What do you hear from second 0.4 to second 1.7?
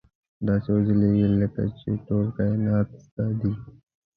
داسې وځلېږه لکه